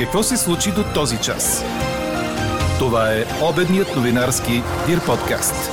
[0.00, 1.64] Какво се случи до този час?
[2.78, 4.52] Това е обедният новинарски
[4.86, 5.70] Дир подкаст.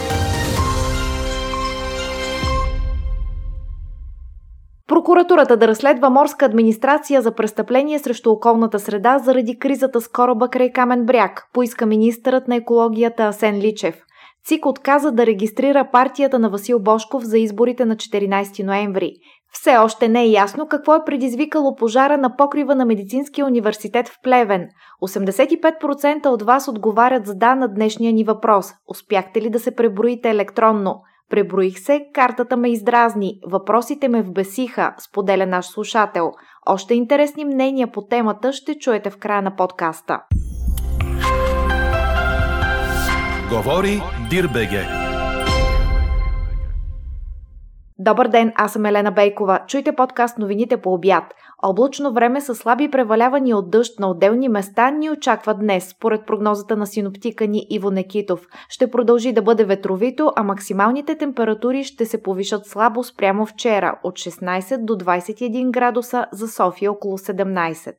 [4.88, 10.72] Прокуратурата да разследва морска администрация за престъпление срещу околната среда заради кризата с кораба край
[10.72, 13.96] Камен бряг, поиска министърът на екологията Асен Личев.
[14.46, 19.14] ЦИК отказа да регистрира партията на Васил Бошков за изборите на 14 ноември.
[19.52, 24.22] Все още не е ясно какво е предизвикало пожара на покрива на Медицинския университет в
[24.24, 24.68] Плевен.
[25.04, 28.74] 85% от вас отговарят за да на днешния ни въпрос.
[28.88, 30.96] Успяхте ли да се преброите електронно?
[31.30, 36.32] Преброих се, картата ме издразни, въпросите ме вбесиха, споделя наш слушател.
[36.66, 40.20] Още интересни мнения по темата ще чуете в края на подкаста.
[43.50, 45.07] Говори Дирбеге.
[48.08, 49.60] Добър ден, аз съм Елена Бейкова.
[49.68, 51.24] Чуйте подкаст новините по обяд.
[51.64, 56.78] Облачно време с слаби превалявания от дъжд на отделни места ни очаква днес, според прогнозата
[56.78, 58.48] на синоптика ни Иво Некитов.
[58.70, 64.14] Ще продължи да бъде ветровито, а максималните температури ще се повишат слабо спрямо вчера от
[64.14, 67.94] 16 до 21 градуса, за София около 17.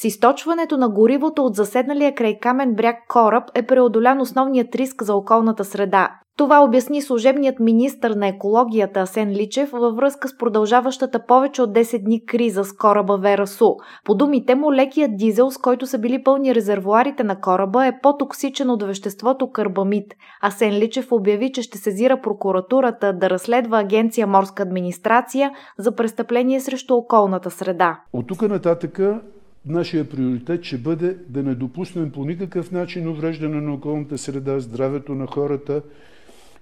[0.00, 5.14] С източването на горивото от заседналия край камен бряг кораб е преодолян основният риск за
[5.14, 6.08] околната среда.
[6.36, 12.04] Това обясни служебният министр на екологията Асен Личев във връзка с продължаващата повече от 10
[12.04, 13.74] дни криза с кораба Верасу.
[14.04, 18.70] По думите му, лекият дизел, с който са били пълни резервуарите на кораба, е по-токсичен
[18.70, 20.14] от веществото карбамид.
[20.42, 26.94] Асен Личев обяви, че ще сезира прокуратурата да разследва агенция Морска администрация за престъпление срещу
[26.94, 28.00] околната среда.
[28.12, 29.20] От тук нататъка
[29.66, 35.14] нашия приоритет ще бъде да не допуснем по никакъв начин увреждане на околната среда, здравето
[35.14, 35.82] на хората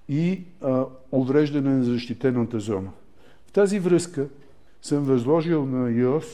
[0.09, 2.89] и а, увреждане на защитената зона.
[3.47, 4.27] В тази връзка
[4.81, 6.25] съм възложил на ИОС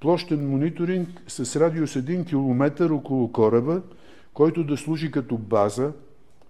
[0.00, 3.82] площен мониторинг с радиус 1 км около кораба,
[4.34, 5.92] който да служи като база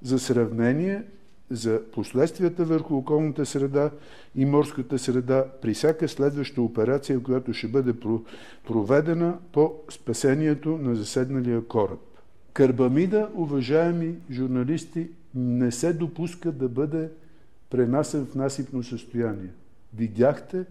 [0.02, 1.02] за сравнение
[1.52, 3.90] за последствията върху околната среда
[4.34, 7.94] и морската среда при всяка следваща операция, която ще бъде
[8.66, 12.00] проведена по спасението на заседналия кораб.
[12.52, 17.08] Карбамида, уважаеми журналисти, не се допуска да бъде
[17.70, 19.50] пренасен в насипно състояние.
[19.96, 20.64] Видяхте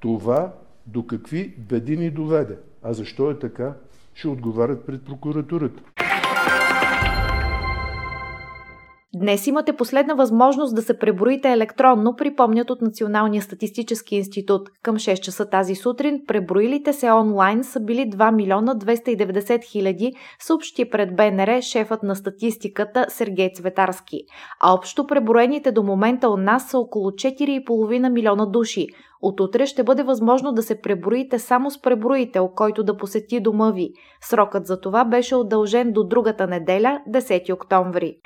[0.00, 0.52] това
[0.86, 2.56] до какви беди ни доведе.
[2.82, 3.74] А защо е така,
[4.14, 5.82] ще отговарят пред прокуратурата.
[9.24, 14.68] Днес имате последна възможност да се преброите електронно, припомнят от Националния статистически институт.
[14.82, 20.90] Към 6 часа тази сутрин преброилите се онлайн са били 2 милиона 290 хиляди, съобщи
[20.90, 24.20] пред БНР шефът на статистиката Сергей Цветарски.
[24.60, 28.86] А общо преброените до момента у нас са около 4,5 милиона души.
[29.22, 33.70] От утре ще бъде възможно да се преброите само с преброител, който да посети дома
[33.70, 33.90] ви.
[34.20, 38.16] Срокът за това беше удължен до другата неделя, 10 октомври.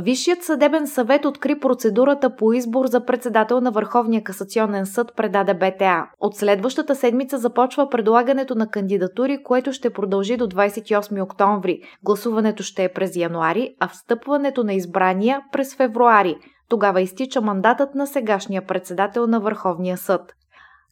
[0.00, 6.06] Висшият съдебен съвет откри процедурата по избор за председател на Върховния касационен съд, предаде БТА.
[6.20, 11.80] От следващата седмица започва предлагането на кандидатури, което ще продължи до 28 октомври.
[12.02, 16.36] Гласуването ще е през януари, а встъпването на избрания през февруари.
[16.68, 20.34] Тогава изтича мандатът на сегашния председател на Върховния съд.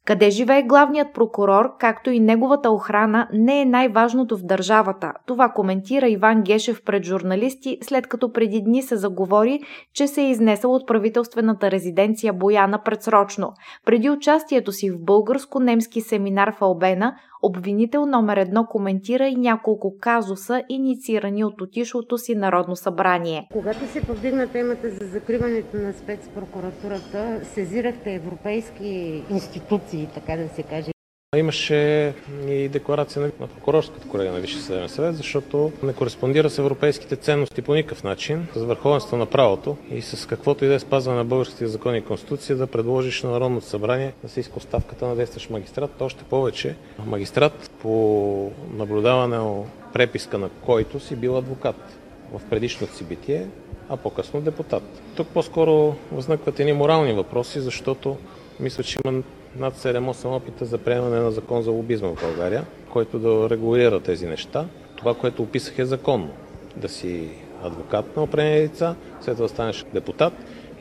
[0.06, 5.12] Къде живее главният прокурор, както и неговата охрана, не е най-важното в държавата.
[5.26, 9.60] Това коментира Иван Гешев пред журналисти, след като преди дни се заговори,
[9.94, 13.52] че се е изнесъл от правителствената резиденция Бояна предсрочно.
[13.86, 20.62] Преди участието си в българско-немски семинар в Албена, Обвинител номер едно коментира и няколко казуса,
[20.68, 23.48] инициирани от отишлото си Народно събрание.
[23.52, 30.90] Когато се повдигна темата за закриването на спецпрокуратурата, сезирахте европейски институции, така да се каже.
[31.36, 32.14] Имаше
[32.48, 37.62] и декларация на прокурорската колега на Висшия съдебен съвет, защото не кореспондира с европейските ценности
[37.62, 41.24] по никакъв начин, с върховенство на правото и с каквото и да е спазване на
[41.24, 45.50] българските закони и конституция да предложиш на Народното събрание да се иска оставката на действащ
[45.50, 46.00] магистрат.
[46.00, 46.76] Още повече
[47.06, 51.98] магистрат по наблюдаване преписка на който си бил адвокат
[52.32, 53.46] в предишното си битие,
[53.88, 55.02] а по-късно депутат.
[55.16, 58.16] Тук по-скоро възникват едни морални въпроси, защото
[58.60, 59.22] мисля, че има
[59.56, 64.26] над 7-8 опита за приемане на закон за лобизма в България, който да регулира тези
[64.26, 64.66] неща.
[64.96, 66.30] Това, което описах е законно.
[66.76, 67.28] Да си
[67.62, 70.32] адвокат на определени лица, след това да станеш депутат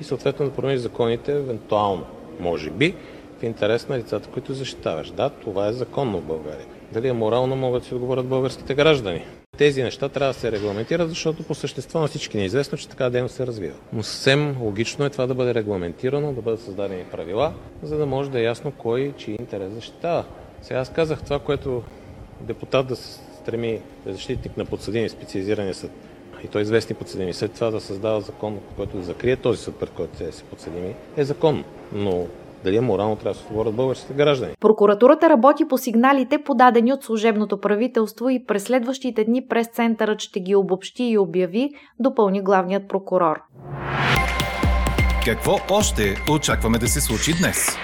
[0.02, 2.06] и съответно да промениш законите, евентуално,
[2.40, 2.96] може би,
[3.40, 5.12] в интерес на лицата, които защитаваш.
[5.12, 6.66] Да, това е законно в България.
[6.94, 9.26] Дали е морално, могат да си отговорят българските граждани.
[9.60, 13.10] Тези неща трябва да се регламентират, защото по същество на всички е известно, че така
[13.10, 13.76] дейност се развива.
[13.94, 17.54] Но съвсем логично е това да бъде регламентирано, да бъдат създадени правила,
[17.84, 20.26] за да може да е ясно кой чий интерес защитава.
[20.62, 21.84] Сега аз казах това, което
[22.42, 25.92] депутат да се стреми защитник на подсъдими специализирания съд
[26.44, 27.34] и той известни подсъдими.
[27.34, 30.96] След това да създава закон, който да закрие този съд, пред който те са подсъдими,
[31.18, 31.64] е законно.
[31.92, 32.28] Но
[32.64, 34.54] дали е морално, трябва да се отговорят българските граждани.
[34.60, 40.40] Прокуратурата работи по сигналите, подадени от служебното правителство и през следващите дни през центърът ще
[40.40, 41.70] ги обобщи и обяви,
[42.00, 43.42] допълни главният прокурор.
[45.26, 47.78] Какво още очакваме да се случи днес?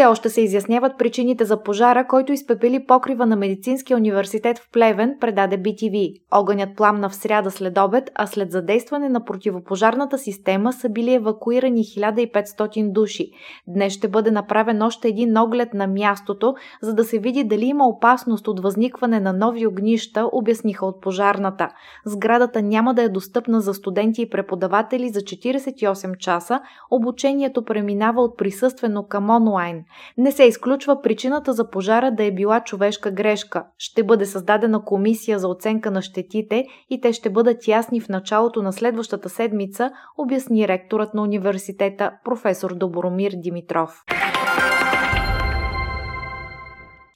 [0.00, 5.16] Все още се изясняват причините за пожара, който изпепели покрива на Медицинския университет в Плевен,
[5.20, 6.22] предаде BTV.
[6.30, 11.84] Огънят пламна в сряда след обед, а след задействане на противопожарната система са били евакуирани
[11.84, 13.30] 1500 души.
[13.66, 17.88] Днес ще бъде направен още един оглед на мястото, за да се види дали има
[17.88, 21.68] опасност от възникване на нови огнища, обясниха от пожарната.
[22.04, 26.60] Сградата няма да е достъпна за студенти и преподаватели за 48 часа.
[26.90, 29.84] Обучението преминава от присъствено към онлайн.
[30.18, 33.64] Не се изключва причината за пожара да е била човешка грешка.
[33.78, 38.62] Ще бъде създадена комисия за оценка на щетите и те ще бъдат ясни в началото
[38.62, 44.04] на следващата седмица, обясни ректорът на университета професор Добромир Димитров.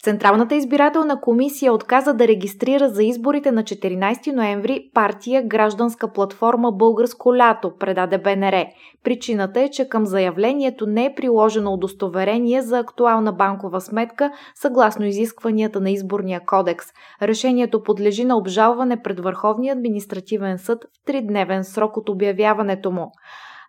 [0.05, 7.37] Централната избирателна комисия отказа да регистрира за изборите на 14 ноември партия Гражданска платформа Българско
[7.37, 8.67] лято, предаде БНР.
[9.05, 15.81] Причината е, че към заявлението не е приложено удостоверение за актуална банкова сметка, съгласно изискванията
[15.81, 16.87] на изборния кодекс.
[17.23, 23.13] Решението подлежи на обжалване пред Върховния административен съд в тридневен срок от обявяването му.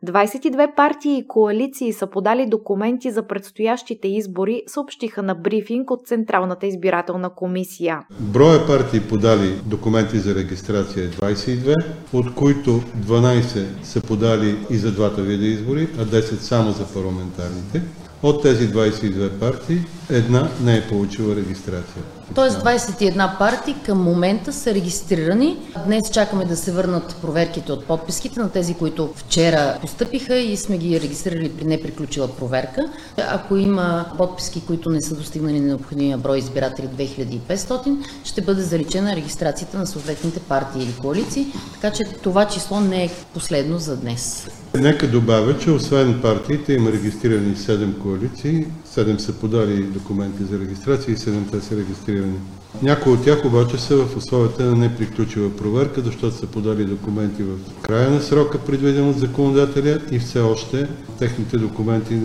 [0.06, 6.68] 22 партии и коалиции са подали документи за предстоящите избори, съобщиха на брифинг от Централната
[6.68, 8.00] избирателна комисия.
[8.20, 11.76] Броя партии подали документи за регистрация е 22,
[12.14, 17.82] от които 12 са подали и за двата вида избори, а 10 само за парламентарните.
[18.24, 19.80] От тези 22 партии
[20.10, 22.04] една не е получила регистрация.
[22.34, 25.58] Тоест 21 партии към момента са регистрирани.
[25.86, 30.78] Днес чакаме да се върнат проверките от подписките на тези, които вчера постъпиха и сме
[30.78, 32.90] ги регистрирали при неприключила проверка.
[33.18, 39.16] Ако има подписки, които не са достигнали на необходимия брой избиратели 2500, ще бъде заличена
[39.16, 44.48] регистрацията на съответните партии или коалиции, така че това число не е последно за днес.
[44.80, 51.14] Нека добавя, че освен партиите има регистрирани 7 коалиции, 7 са подали документи за регистрация
[51.14, 52.40] и 7 са регистрирани.
[52.82, 57.82] Някои от тях обаче са в условията на неприключила проверка, защото са подали документи в
[57.82, 60.88] края на срока, предвиден от законодателя и все още
[61.20, 62.20] техните документи,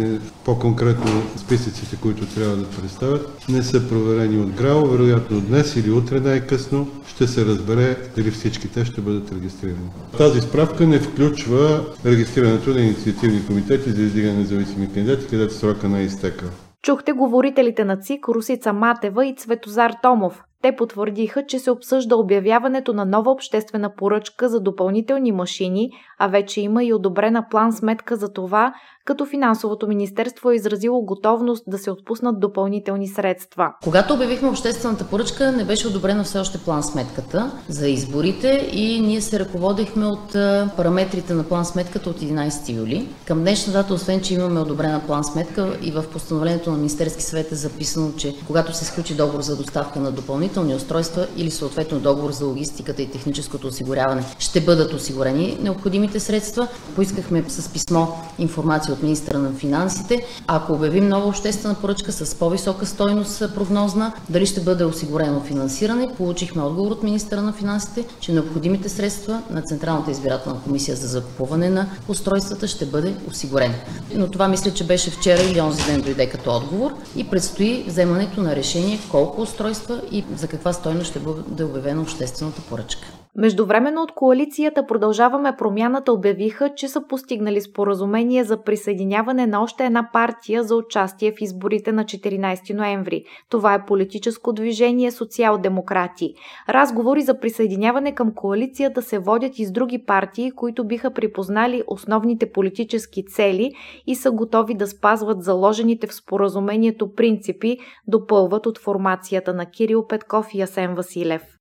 [0.45, 4.87] по-конкретно списъците, които трябва да представят, не са проверени от ГРАО.
[4.87, 9.91] Вероятно днес или утре най-късно ще се разбере дали всички те ще бъдат регистрирани.
[10.19, 15.89] Тази справка не включва регистрирането на инициативни комитети за издигане на независими кандидати, където срока
[15.89, 16.49] не е изтекал.
[16.83, 20.43] Чухте говорителите на ЦИК Русица Матева и Цветозар Томов.
[20.63, 26.61] Те потвърдиха, че се обсъжда обявяването на нова обществена поръчка за допълнителни машини, а вече
[26.61, 28.75] има и одобрена план сметка за това,
[29.11, 33.73] като финансовото министерство е изразило готовност да се отпуснат допълнителни средства.
[33.85, 39.21] Когато обявихме обществената поръчка, не беше одобрена все още план сметката за изборите и ние
[39.21, 40.33] се ръководихме от
[40.77, 43.09] параметрите на план сметката от 11 юли.
[43.27, 47.53] Към днешна дата, освен че имаме одобрена план сметка и в постановлението на Министерски съвет
[47.53, 52.31] е записано, че когато се сключи договор за доставка на допълнителни устройства или съответно договор
[52.31, 56.69] за логистиката и техническото осигуряване, ще бъдат осигурени необходимите средства.
[56.95, 58.07] Поискахме с писмо
[58.39, 60.27] информация от министра на финансите.
[60.47, 66.63] Ако обявим нова обществена поръчка с по-висока стойност прогнозна, дали ще бъде осигурено финансиране, получихме
[66.63, 71.87] отговор от министра на финансите, че необходимите средства на Централната избирателна комисия за закупуване на
[72.09, 73.75] устройствата ще бъде осигурен.
[74.15, 78.41] Но това мисля, че беше вчера или онзи ден дойде като отговор и предстои вземането
[78.41, 83.20] на решение колко устройства и за каква стойност ще бъде обявена обществената поръчка.
[83.37, 90.11] Междувременно от коалицията Продължаваме промяната обявиха, че са постигнали споразумение за присъединяване на още една
[90.13, 93.25] партия за участие в изборите на 14 ноември.
[93.51, 96.35] Това е политическо движение Социал-демократи.
[96.69, 102.53] Разговори за присъединяване към коалицията се водят и с други партии, които биха припознали основните
[102.53, 103.73] политически цели
[104.07, 110.47] и са готови да спазват заложените в споразумението принципи, допълват от формацията на Кирил Петков
[110.55, 111.60] и Асен Василев.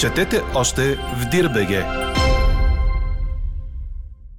[0.00, 1.84] Четете още в Дирбеге.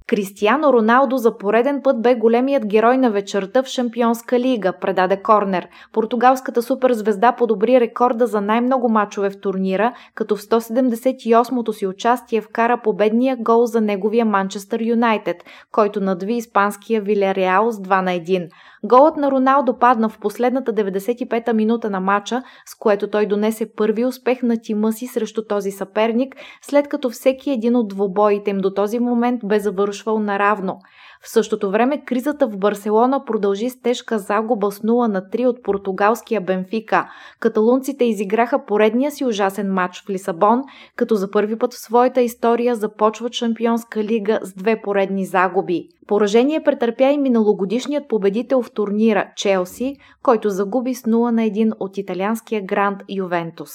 [0.06, 5.68] Кристиано Роналдо за пореден път бе големият герой на вечерта в Шампионска лига, предаде Корнер.
[5.92, 12.80] Португалската суперзвезда подобри рекорда за най-много мачове в турнира, като в 178-то си участие вкара
[12.84, 15.36] победния гол за неговия Манчестър Юнайтед,
[15.72, 18.48] който надви испанския Вилереал с 2 на 1.
[18.84, 24.04] Голът на Роналдо падна в последната 95-та минута на матча, с което той донесе първи
[24.04, 28.74] успех на тима си срещу този съперник, след като всеки един от двобоите им до
[28.74, 30.78] този момент бе завършвал наравно.
[31.22, 35.62] В същото време кризата в Барселона продължи с тежка загуба с 0 на 3 от
[35.62, 37.08] португалския Бенфика.
[37.40, 40.62] Каталунците изиграха поредния си ужасен матч в Лисабон,
[40.96, 45.88] като за първи път в своята история започват Шампионска лига с две поредни загуби.
[46.06, 51.98] Поражение претърпя и миналогодишният победител в турнира Челси, който загуби с 0 на 1 от
[51.98, 53.70] италианския гранд Ювентус.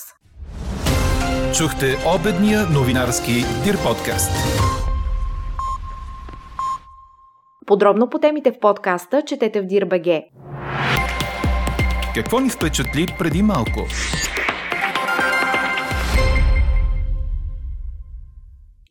[1.57, 3.33] Чухте обедния новинарски
[3.63, 4.31] Дир подкаст.
[7.65, 10.23] Подробно по темите в подкаста четете в Дирбеге.
[12.15, 13.87] Какво ни впечатли преди малко?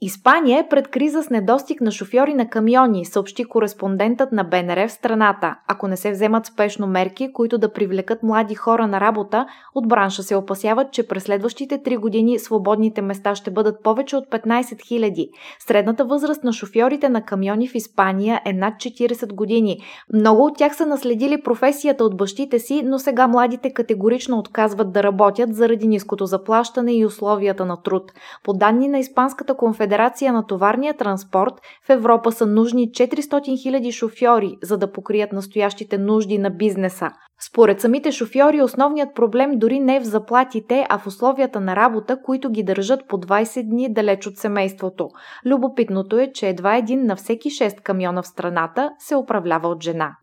[0.05, 4.93] Испания е пред криза с недостиг на шофьори на камиони, съобщи кореспондентът на БНР в
[4.93, 5.57] страната.
[5.69, 10.23] Ако не се вземат спешно мерки, които да привлекат млади хора на работа, от бранша
[10.23, 15.29] се опасяват, че през следващите три години свободните места ще бъдат повече от 15 000.
[15.67, 19.81] Средната възраст на шофьорите на камиони в Испания е над 40 години.
[20.15, 25.03] Много от тях са наследили професията от бащите си, но сега младите категорично отказват да
[25.03, 28.13] работят заради ниското заплащане и условията на труд.
[28.45, 31.55] По данни на Испанската конфедерация, Федерация на товарния транспорт
[31.87, 37.11] в Европа са нужни 400 000 шофьори, за да покрият настоящите нужди на бизнеса.
[37.49, 42.17] Според самите шофьори основният проблем дори не е в заплатите, а в условията на работа,
[42.25, 45.09] които ги държат по 20 дни далеч от семейството.
[45.47, 50.17] Любопитното е, че едва един на всеки 6 камиона в страната се управлява от жена.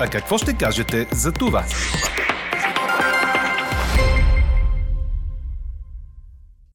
[0.00, 1.62] А какво ще кажете за това?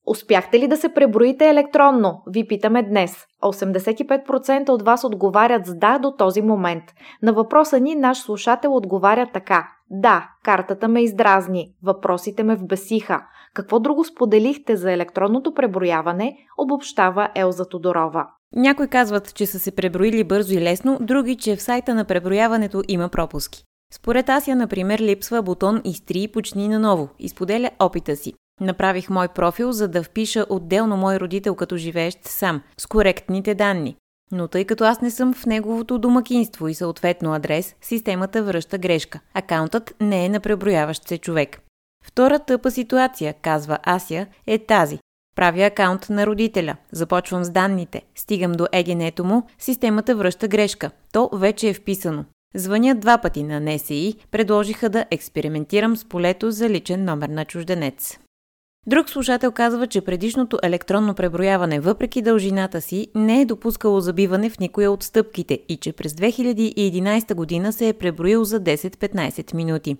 [0.07, 2.24] Успяхте ли да се преброите електронно?
[2.27, 3.25] Ви питаме днес.
[3.43, 6.83] 85% от вас отговарят с да до този момент.
[7.21, 9.67] На въпроса ни наш слушател отговаря така.
[9.89, 13.21] Да, картата ме издразни, въпросите ме вбесиха.
[13.53, 18.27] Какво друго споделихте за електронното преброяване, обобщава Елза Тодорова.
[18.55, 22.81] Някои казват, че са се преброили бързо и лесно, други, че в сайта на преброяването
[22.88, 23.63] има пропуски.
[23.93, 28.33] Според Ася, например, липсва бутон «Изтри и почни наново» и споделя опита си.
[28.62, 33.95] Направих мой профил, за да впиша отделно мой родител като живеещ сам, с коректните данни.
[34.31, 39.19] Но тъй като аз не съм в неговото домакинство и съответно адрес, системата връща грешка.
[39.33, 41.59] Акаунтът не е на преброяващ се човек.
[42.05, 45.00] Втора тъпа ситуация, казва Ася, е тази.
[45.35, 50.91] Правя акаунт на родителя, започвам с данните, стигам до егенето му, системата връща грешка.
[51.13, 52.25] То вече е вписано.
[52.55, 58.19] Звъня два пъти на НСИ, предложиха да експериментирам с полето за личен номер на чужденец.
[58.88, 64.60] Друг слушател казва, че предишното електронно преброяване, въпреки дължината си, не е допускало забиване в
[64.60, 69.98] никоя от стъпките и че през 2011 година се е преброил за 10-15 минути.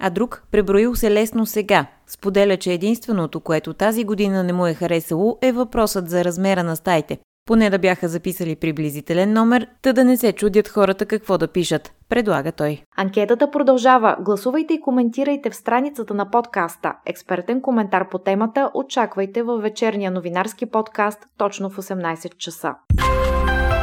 [0.00, 1.86] А друг преброил се лесно сега.
[2.06, 6.76] Споделя, че единственото, което тази година не му е харесало, е въпросът за размера на
[6.76, 7.18] стаите.
[7.46, 11.92] Поне да бяха записали приблизителен номер, та да не се чудят хората какво да пишат,
[12.08, 12.82] предлага той.
[12.96, 14.16] Анкетата продължава.
[14.20, 16.92] Гласувайте и коментирайте в страницата на подкаста.
[17.06, 22.74] Експертен коментар по темата очаквайте във вечерния новинарски подкаст точно в 18 часа.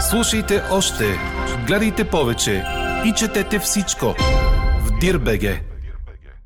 [0.09, 1.03] Слушайте още,
[1.67, 2.63] гледайте повече
[3.05, 4.05] и четете всичко
[4.79, 5.72] в Дирбеге.